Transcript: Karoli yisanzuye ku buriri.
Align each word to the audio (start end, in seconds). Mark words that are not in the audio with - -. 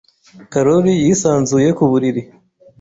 Karoli 0.51 0.93
yisanzuye 1.03 1.69
ku 1.77 1.83
buriri. 1.91 2.21